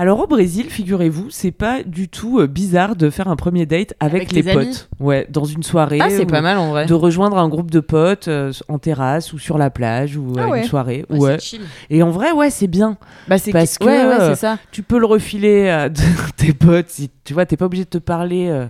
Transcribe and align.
Alors 0.00 0.20
au 0.20 0.26
Brésil, 0.28 0.66
figurez-vous, 0.70 1.26
c'est 1.28 1.50
pas 1.50 1.82
du 1.82 2.08
tout 2.08 2.38
euh, 2.38 2.46
bizarre 2.46 2.94
de 2.94 3.10
faire 3.10 3.26
un 3.26 3.34
premier 3.34 3.66
date 3.66 3.94
avec, 3.98 4.14
Avec 4.22 4.32
les 4.32 4.44
tes 4.44 4.52
potes. 4.52 4.62
amis 4.62 4.78
Ouais, 5.00 5.26
dans 5.28 5.44
une 5.44 5.64
soirée. 5.64 5.98
Ah, 6.00 6.08
c'est 6.08 6.24
pas 6.24 6.40
mal 6.40 6.56
en 6.56 6.70
vrai. 6.70 6.86
De 6.86 6.94
rejoindre 6.94 7.36
un 7.36 7.48
groupe 7.48 7.72
de 7.72 7.80
potes 7.80 8.28
euh, 8.28 8.52
en 8.68 8.78
terrasse 8.78 9.32
ou 9.32 9.40
sur 9.40 9.58
la 9.58 9.70
plage 9.70 10.16
ou 10.16 10.34
Ah 10.38 10.44
à 10.44 10.48
ouais. 10.50 10.58
une 10.60 10.64
soirée. 10.68 11.04
Ouais, 11.10 11.18
Ouais. 11.18 11.36
c'est 11.40 11.44
chill. 11.56 11.60
Et 11.90 12.04
en 12.04 12.10
vrai, 12.10 12.30
ouais, 12.30 12.48
c'est 12.48 12.68
bien. 12.68 12.96
Bah, 13.26 13.38
c'est 13.38 13.50
Parce 13.50 13.76
que, 13.76 13.86
ouais, 13.86 13.90
ouais, 14.04 14.20
euh, 14.20 14.28
c'est 14.34 14.40
ça. 14.40 14.58
Tu 14.70 14.84
peux 14.84 15.00
le 15.00 15.06
refiler 15.06 15.68
à 15.68 15.90
tes 15.90 16.52
potes. 16.52 16.90
Si, 16.90 17.10
tu 17.24 17.34
vois, 17.34 17.44
t'es 17.44 17.56
pas 17.56 17.64
obligé 17.66 17.82
de 17.84 17.90
te 17.90 17.98
parler 17.98 18.46
euh, 18.48 18.66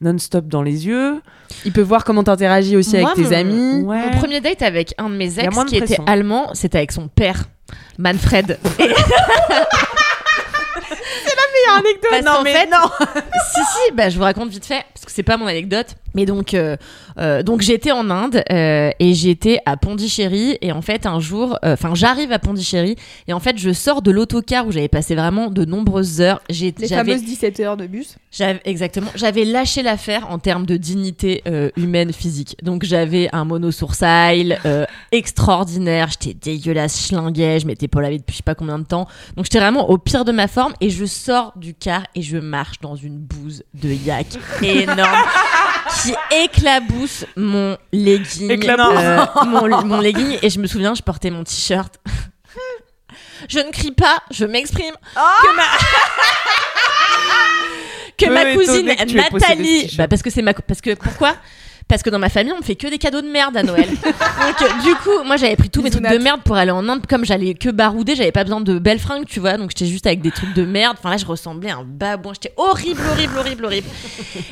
non-stop 0.00 0.48
dans 0.48 0.62
les 0.62 0.88
yeux. 0.88 1.20
Il 1.64 1.70
peut 1.72 1.80
voir 1.82 2.02
comment 2.02 2.24
t'interagis 2.24 2.76
aussi 2.76 2.98
Moi, 2.98 3.12
avec 3.12 3.24
tes 3.24 3.30
mon- 3.30 3.36
amis. 3.40 3.82
Ouais. 3.84 4.10
Mon 4.10 4.18
premier 4.18 4.40
date 4.40 4.62
avec 4.62 4.94
un 4.98 5.08
de 5.10 5.14
mes 5.14 5.38
ex 5.38 5.64
qui 5.68 5.76
était 5.76 5.98
allemand, 6.06 6.50
c'était 6.54 6.78
avec 6.78 6.90
son 6.90 7.06
père, 7.06 7.44
Manfred. 8.00 8.58
Et- 10.92 11.70
anecdote. 11.78 12.10
Parce 12.10 12.24
non, 12.24 12.42
mais 12.42 12.52
fait- 12.52 12.66
non. 12.66 12.90
si 13.54 13.60
si, 13.60 13.92
bah, 13.92 14.08
je 14.08 14.16
vous 14.16 14.22
raconte 14.24 14.50
vite 14.50 14.66
fait 14.66 14.84
parce 14.94 15.04
que 15.06 15.12
c'est 15.12 15.22
pas 15.22 15.36
mon 15.36 15.46
anecdote. 15.46 15.94
Mais 16.14 16.26
donc, 16.26 16.54
euh, 16.54 16.76
euh, 17.18 17.42
donc 17.42 17.62
j'étais 17.62 17.90
en 17.92 18.10
Inde 18.10 18.42
euh, 18.50 18.90
et 18.98 19.14
j'étais 19.14 19.60
à 19.66 19.76
Pondichéry 19.76 20.58
et 20.60 20.72
en 20.72 20.82
fait 20.82 21.06
un 21.06 21.20
jour, 21.20 21.58
enfin 21.62 21.94
j'arrive 21.94 22.32
à 22.32 22.38
Pondichéry 22.38 22.96
et 23.28 23.32
en 23.32 23.40
fait 23.40 23.56
je 23.58 23.72
sors 23.72 24.02
de 24.02 24.10
l'autocar 24.10 24.66
où 24.66 24.72
j'avais 24.72 24.88
passé 24.88 25.14
vraiment 25.14 25.48
de 25.50 25.64
nombreuses 25.64 26.20
heures. 26.20 26.40
J'ai- 26.50 26.74
Les 26.78 26.88
fameuses 26.88 27.24
17 27.24 27.60
heures 27.60 27.76
de 27.76 27.86
bus. 27.86 28.16
J'avais- 28.30 28.60
exactement. 28.64 29.10
J'avais 29.14 29.44
lâché 29.44 29.82
l'affaire 29.82 30.30
en 30.30 30.38
termes 30.38 30.66
de 30.66 30.76
dignité 30.76 31.42
humaine 31.76 32.12
physique. 32.12 32.56
Donc 32.62 32.84
j'avais 32.84 33.28
un 33.32 33.44
monosourcil 33.44 34.58
extraordinaire. 35.12 36.08
J'étais 36.10 36.34
dégueulasse, 36.34 37.06
schlinguais. 37.06 37.60
Je 37.60 37.66
m'étais 37.66 37.88
pas 37.88 38.00
lavé 38.00 38.18
depuis 38.18 38.32
je 38.32 38.36
sais 38.38 38.42
pas 38.42 38.54
combien 38.54 38.78
de 38.78 38.84
temps. 38.84 39.06
Donc 39.36 39.44
j'étais 39.44 39.58
vraiment 39.60 39.88
au 39.90 39.98
pire 39.98 40.24
de 40.24 40.32
ma 40.32 40.48
forme 40.48 40.72
et 40.80 40.90
je 40.90 41.04
sors 41.04 41.52
du 41.56 41.74
car 41.74 42.04
et 42.14 42.22
je 42.22 42.38
marche 42.38 42.80
dans 42.80 42.96
une 42.96 43.18
bouse 43.18 43.62
de 43.74 43.90
yak 43.90 44.26
énorme 44.62 45.24
qui 46.02 46.14
éclabousse 46.30 47.24
mon 47.36 47.76
legging. 47.92 48.50
Éclabousse. 48.50 48.94
euh, 48.98 49.24
mon, 49.46 49.84
mon 49.86 50.00
legging 50.00 50.38
et 50.42 50.50
je 50.50 50.58
me 50.58 50.66
souviens, 50.66 50.94
je 50.94 51.02
portais 51.02 51.30
mon 51.30 51.44
t-shirt. 51.44 51.94
Je 53.48 53.58
ne 53.58 53.70
crie 53.72 53.92
pas, 53.92 54.22
je 54.30 54.44
m'exprime. 54.44 54.94
que 55.14 55.56
ma, 55.56 55.62
que 58.16 58.26
ma 58.30 58.42
étonné 58.50 58.56
cousine 58.56 58.86
Nathalie. 59.16 59.94
Bah 59.96 60.08
parce 60.08 60.22
que 60.22 60.30
c'est 60.30 60.42
ma 60.42 60.54
parce 60.54 60.80
que 60.80 60.94
pourquoi? 60.94 61.34
Parce 61.88 62.02
que 62.02 62.10
dans 62.10 62.18
ma 62.18 62.28
famille, 62.28 62.52
on 62.58 62.62
fait 62.62 62.76
que 62.76 62.86
des 62.88 62.98
cadeaux 62.98 63.20
de 63.20 63.28
merde 63.28 63.56
à 63.56 63.62
Noël. 63.62 63.88
donc, 64.02 64.62
euh, 64.62 64.82
du 64.82 64.94
coup, 64.96 65.24
moi, 65.24 65.36
j'avais 65.36 65.56
pris 65.56 65.70
tous 65.70 65.82
mes 65.82 65.90
trucs 65.90 66.08
de 66.08 66.18
merde 66.18 66.40
pour 66.44 66.56
aller 66.56 66.70
en 66.70 66.88
Inde. 66.88 67.06
Comme 67.08 67.24
j'allais 67.24 67.54
que 67.54 67.68
barouder, 67.68 68.14
j'avais 68.16 68.32
pas 68.32 68.44
besoin 68.44 68.60
de 68.60 68.78
belles 68.78 68.98
fringues, 68.98 69.26
tu 69.26 69.40
vois. 69.40 69.56
Donc, 69.56 69.70
j'étais 69.70 69.90
juste 69.90 70.06
avec 70.06 70.20
des 70.20 70.30
trucs 70.30 70.54
de 70.54 70.64
merde. 70.64 70.96
Enfin, 70.98 71.10
là, 71.10 71.16
je 71.16 71.26
ressemblais 71.26 71.70
à 71.70 71.78
un 71.78 71.84
babouin. 71.84 72.32
J'étais 72.34 72.54
horrible, 72.56 73.00
horrible, 73.10 73.38
horrible, 73.38 73.64
horrible. 73.64 73.88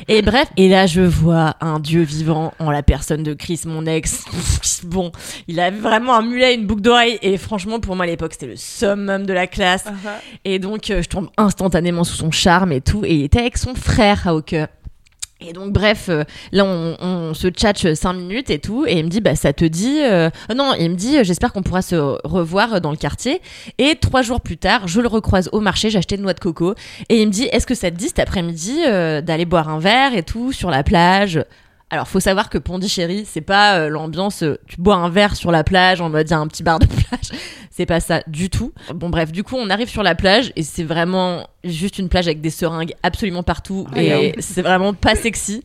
Et 0.07 0.21
bref, 0.21 0.47
et 0.57 0.69
là, 0.69 0.85
je 0.85 1.01
vois 1.01 1.55
un 1.61 1.79
dieu 1.79 2.01
vivant 2.01 2.53
en 2.59 2.71
la 2.71 2.83
personne 2.83 3.23
de 3.23 3.33
Chris, 3.33 3.61
mon 3.65 3.85
ex. 3.85 4.23
bon, 4.83 5.11
il 5.47 5.59
avait 5.59 5.77
vraiment 5.77 6.15
un 6.15 6.21
mulet, 6.21 6.55
une 6.55 6.65
boucle 6.65 6.81
d'oreille. 6.81 7.19
Et 7.21 7.37
franchement, 7.37 7.79
pour 7.79 7.95
moi, 7.95 8.05
à 8.05 8.07
l'époque, 8.07 8.33
c'était 8.33 8.47
le 8.47 8.55
summum 8.55 9.25
de 9.25 9.33
la 9.33 9.47
classe. 9.47 9.85
Et 10.45 10.59
donc, 10.59 10.89
euh, 10.89 11.01
je 11.01 11.09
tombe 11.09 11.29
instantanément 11.37 12.03
sous 12.03 12.15
son 12.15 12.31
charme 12.31 12.71
et 12.71 12.81
tout. 12.81 13.03
Et 13.05 13.15
il 13.15 13.23
était 13.23 13.39
avec 13.39 13.57
son 13.57 13.75
frère 13.75 14.27
à 14.27 14.31
Hawker. 14.31 14.67
Et 15.43 15.53
donc, 15.53 15.73
bref, 15.73 16.07
euh, 16.09 16.23
là, 16.51 16.65
on, 16.65 17.33
se 17.33 17.47
tchatche 17.47 17.93
5 17.93 18.13
minutes 18.13 18.49
et 18.51 18.59
tout. 18.59 18.85
Et 18.85 18.99
il 18.99 19.05
me 19.05 19.09
dit, 19.09 19.21
bah, 19.21 19.35
ça 19.35 19.53
te 19.53 19.65
dit. 19.65 19.99
euh, 19.99 20.29
euh, 20.49 20.53
non, 20.53 20.73
il 20.77 20.91
me 20.91 20.95
dit, 20.95 21.23
j'espère 21.23 21.51
qu'on 21.51 21.63
pourra 21.63 21.81
se 21.81 21.95
revoir 22.27 22.79
dans 22.79 22.91
le 22.91 22.97
quartier. 22.97 23.41
Et 23.79 23.95
trois 23.95 24.21
jours 24.21 24.41
plus 24.41 24.57
tard, 24.57 24.87
je 24.87 25.01
le 25.01 25.07
recroise 25.07 25.49
au 25.51 25.59
marché, 25.59 25.89
j'ai 25.89 25.97
acheté 25.97 26.15
une 26.15 26.21
noix 26.21 26.33
de 26.33 26.39
coco. 26.39 26.75
Et 27.09 27.21
il 27.21 27.27
me 27.27 27.31
dit, 27.31 27.45
est-ce 27.45 27.65
que 27.65 27.73
ça 27.73 27.89
te 27.89 27.95
dit 27.95 28.07
cet 28.07 28.19
après-midi 28.19 28.81
euh, 28.85 29.21
d'aller 29.21 29.45
boire 29.45 29.69
un 29.69 29.79
verre 29.79 30.13
et 30.13 30.23
tout 30.23 30.51
sur 30.51 30.69
la 30.69 30.83
plage? 30.83 31.43
Alors, 31.89 32.07
faut 32.07 32.19
savoir 32.21 32.49
que 32.49 32.57
Pondichéry, 32.57 33.25
c'est 33.27 33.41
pas 33.41 33.89
l'ambiance, 33.89 34.45
tu 34.67 34.77
bois 34.77 34.95
un 34.95 35.09
verre 35.09 35.35
sur 35.35 35.51
la 35.51 35.63
plage 35.65 35.99
en 35.99 36.09
mode 36.09 36.29
il 36.29 36.33
un 36.33 36.47
petit 36.47 36.63
bar 36.63 36.79
de 36.79 36.85
plage. 36.87 37.37
C'est 37.73 37.85
pas 37.85 38.01
ça 38.01 38.21
du 38.27 38.49
tout. 38.49 38.73
Bon, 38.93 39.09
bref, 39.09 39.31
du 39.31 39.43
coup, 39.43 39.55
on 39.57 39.69
arrive 39.69 39.87
sur 39.89 40.03
la 40.03 40.13
plage 40.13 40.51
et 40.57 40.63
c'est 40.63 40.83
vraiment 40.83 41.47
juste 41.63 41.99
une 41.99 42.09
plage 42.09 42.27
avec 42.27 42.41
des 42.41 42.49
seringues 42.49 42.93
absolument 43.01 43.43
partout 43.43 43.87
et 43.95 44.33
c'est 44.39 44.61
vraiment 44.61 44.93
pas 44.93 45.15
sexy. 45.15 45.63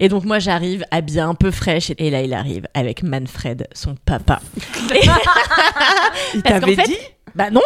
Et 0.00 0.08
donc, 0.08 0.24
moi, 0.24 0.40
j'arrive 0.40 0.84
habillée 0.90 1.20
un 1.20 1.34
peu 1.36 1.52
fraîche 1.52 1.92
et 1.96 2.10
là, 2.10 2.22
il 2.22 2.34
arrive 2.34 2.66
avec 2.74 3.02
Manfred, 3.04 3.68
son 3.72 3.94
papa. 4.04 4.40
Et- 4.94 5.06
Il 6.34 6.42
t'avait 6.42 6.74
fait- 6.74 6.82
dit? 6.88 6.96
Bah 7.34 7.50
non. 7.50 7.60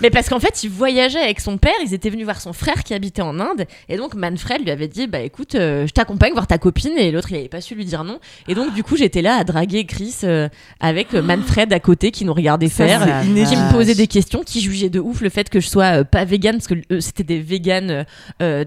Mais 0.00 0.10
parce 0.10 0.28
qu'en 0.28 0.40
fait, 0.40 0.62
il 0.62 0.70
voyageait 0.70 1.20
avec 1.20 1.40
son 1.40 1.58
père, 1.58 1.74
ils 1.84 1.94
étaient 1.94 2.10
venus 2.10 2.24
voir 2.24 2.40
son 2.40 2.52
frère 2.52 2.84
qui 2.84 2.94
habitait 2.94 3.22
en 3.22 3.38
Inde, 3.40 3.66
et 3.88 3.96
donc 3.96 4.14
Manfred 4.14 4.62
lui 4.62 4.70
avait 4.70 4.88
dit, 4.88 5.06
bah 5.06 5.20
écoute, 5.20 5.54
euh, 5.54 5.86
je 5.86 5.92
t'accompagne 5.92 6.32
voir 6.32 6.46
ta 6.46 6.58
copine, 6.58 6.96
et 6.96 7.10
l'autre, 7.10 7.30
il 7.30 7.36
avait 7.36 7.48
pas 7.48 7.60
su 7.60 7.74
lui 7.74 7.84
dire 7.84 8.04
non. 8.04 8.18
Et 8.48 8.54
donc, 8.54 8.72
du 8.74 8.82
coup, 8.82 8.96
j'étais 8.96 9.22
là 9.22 9.36
à 9.36 9.44
draguer 9.44 9.84
Chris 9.84 10.16
euh, 10.24 10.48
avec 10.80 11.14
euh, 11.14 11.22
Manfred 11.22 11.72
à 11.72 11.80
côté 11.80 12.10
qui 12.10 12.24
nous 12.24 12.34
regardait 12.34 12.68
faire, 12.68 13.22
qui 13.22 13.56
me 13.56 13.72
posait 13.72 13.94
des 13.94 14.06
questions, 14.06 14.42
qui 14.42 14.60
jugeait 14.60 14.90
de 14.90 15.00
ouf 15.00 15.20
le 15.20 15.28
fait 15.28 15.48
que 15.48 15.60
je 15.60 15.68
sois 15.68 16.04
pas 16.04 16.24
vegan, 16.24 16.56
parce 16.56 16.68
que 16.68 17.00
c'était 17.00 17.24
des 17.24 17.40
véganes 17.40 18.06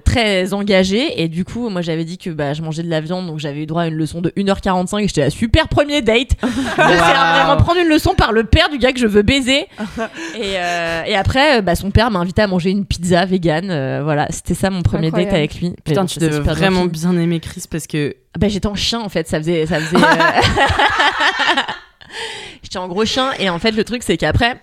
très 0.03 0.53
engagés, 0.53 1.21
et 1.21 1.27
du 1.27 1.45
coup, 1.45 1.69
moi 1.69 1.81
j'avais 1.81 2.05
dit 2.05 2.17
que 2.17 2.29
bah, 2.29 2.53
je 2.53 2.61
mangeais 2.61 2.83
de 2.83 2.89
la 2.89 3.01
viande, 3.01 3.27
donc 3.27 3.39
j'avais 3.39 3.63
eu 3.63 3.65
droit 3.65 3.83
à 3.83 3.87
une 3.87 3.95
leçon 3.95 4.21
de 4.21 4.29
1h45, 4.31 5.03
et 5.03 5.07
j'étais 5.07 5.21
la 5.21 5.29
super 5.29 5.67
premier 5.67 6.01
date. 6.01 6.31
De 6.77 6.93
faire 6.93 7.33
vraiment 7.35 7.57
prendre 7.57 7.79
une 7.79 7.89
leçon 7.89 8.13
par 8.15 8.31
le 8.31 8.43
père 8.43 8.69
du 8.69 8.77
gars 8.77 8.91
que 8.91 8.99
je 8.99 9.07
veux 9.07 9.21
baiser. 9.21 9.67
Et, 10.35 10.53
euh, 10.57 11.03
et 11.05 11.15
après, 11.15 11.57
euh, 11.57 11.61
bah, 11.61 11.75
son 11.75 11.91
père 11.91 12.11
m'a 12.11 12.19
invité 12.19 12.41
à 12.41 12.47
manger 12.47 12.69
une 12.71 12.85
pizza 12.85 13.25
vegan. 13.25 13.69
euh, 13.69 14.01
voilà, 14.03 14.27
c'était 14.29 14.53
ça 14.53 14.69
mon 14.69 14.81
premier 14.81 15.07
Incroyable. 15.07 15.31
date 15.31 15.37
avec 15.39 15.55
lui. 15.59 15.73
Putain, 15.83 16.05
tu 16.05 16.19
devais 16.19 16.39
vraiment 16.39 16.85
bien 16.85 17.17
aimer 17.17 17.39
Chris 17.39 17.63
parce 17.69 17.87
que 17.87 18.15
Ah 18.35 18.39
Bah, 18.39 18.47
j'étais 18.47 18.67
en 18.67 18.75
chien 18.75 18.99
en 19.01 19.09
fait, 19.09 19.27
ça 19.27 19.37
faisait. 19.39 19.65
Ça 19.65 19.79
faisait 19.79 19.95
euh, 19.97 19.99
j'étais 22.63 22.77
en 22.77 22.87
gros 22.87 23.05
chien 23.05 23.31
et 23.39 23.49
en 23.49 23.59
fait, 23.59 23.71
le 23.71 23.83
truc 23.83 24.03
c'est 24.03 24.17
qu'après. 24.17 24.59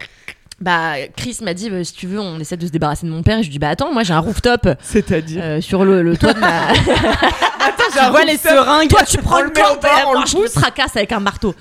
Bah, 0.61 0.95
Chris 1.17 1.39
m'a 1.43 1.55
dit, 1.55 1.69
bah, 1.69 1.83
si 1.83 1.93
tu 1.93 2.07
veux, 2.07 2.21
on 2.21 2.39
essaie 2.39 2.57
de 2.57 2.67
se 2.67 2.71
débarrasser 2.71 3.07
de 3.07 3.11
mon 3.11 3.23
père. 3.23 3.39
Et 3.39 3.43
je 3.43 3.49
lui 3.49 3.53
dis, 3.53 3.59
bah 3.59 3.71
attends, 3.71 3.93
moi 3.93 4.03
j'ai 4.03 4.13
un 4.13 4.21
rooftop 4.21 4.69
C'est-à-dire 4.83 5.43
euh, 5.43 5.61
sur 5.61 5.85
le, 5.85 6.03
le 6.03 6.17
toit 6.17 6.33
de 6.33 6.41
ma. 6.41 6.73
tu 6.73 8.11
vois 8.11 8.25
les 8.25 8.37
seringues. 8.37 8.89
Toi, 8.89 9.03
tu 9.05 9.19
prends 9.19 9.39
On 9.39 9.43
le 9.43 9.53
moi, 9.53 10.23
le 10.23 10.27
je 10.27 10.37
me 10.37 10.49
tracasse 10.49 10.97
avec 10.97 11.13
un 11.13 11.21
marteau. 11.21 11.55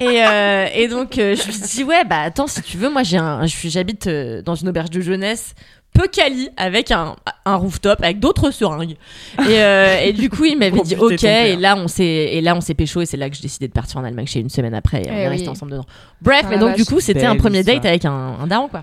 Et, 0.00 0.24
euh, 0.24 0.66
et 0.74 0.88
donc, 0.88 1.18
euh, 1.18 1.34
je 1.36 1.44
lui 1.46 1.58
dis, 1.58 1.84
ouais, 1.84 2.04
bah 2.04 2.20
attends, 2.20 2.46
si 2.46 2.62
tu 2.62 2.76
veux, 2.76 2.90
moi, 2.90 3.02
j'ai 3.02 3.18
un, 3.18 3.46
j'habite 3.46 4.08
dans 4.08 4.54
une 4.54 4.68
auberge 4.68 4.90
de 4.90 5.00
jeunesse 5.00 5.54
peu 5.94 6.08
quali 6.08 6.48
avec 6.56 6.90
un, 6.90 7.14
un 7.46 7.54
rooftop 7.54 8.02
avec 8.02 8.18
d'autres 8.18 8.50
seringues. 8.50 8.96
Et, 9.48 9.60
euh, 9.62 10.00
et 10.02 10.12
du 10.12 10.28
coup 10.28 10.44
il 10.44 10.58
m'avait 10.58 10.80
dit 10.80 10.96
ok 10.96 11.22
et 11.24 11.54
là 11.56 11.76
on 11.76 11.86
s'est 11.88 12.04
et 12.04 12.40
là 12.40 12.56
on 12.56 12.60
s'est 12.60 12.74
pécho 12.74 13.00
et 13.00 13.06
c'est 13.06 13.16
là 13.16 13.30
que 13.30 13.36
j'ai 13.36 13.42
décidé 13.42 13.68
de 13.68 13.72
partir 13.72 13.98
en 14.00 14.04
Allemagne. 14.04 14.26
Chez 14.26 14.40
une 14.40 14.50
semaine 14.50 14.74
après 14.74 15.02
et 15.02 15.08
on 15.08 15.14
Eh 15.14 15.20
est 15.20 15.24
oui. 15.26 15.28
resté 15.34 15.48
ensemble 15.48 15.70
dedans. 15.70 15.86
Bref 16.20 16.42
Ah 16.44 16.48
mais 16.50 16.58
donc 16.58 16.74
du 16.74 16.84
coup 16.84 16.98
c'était 16.98 17.24
un 17.26 17.36
premier 17.36 17.62
date 17.62 17.84
avec 17.86 18.04
un, 18.04 18.34
un 18.42 18.46
daron 18.48 18.66
quoi 18.68 18.82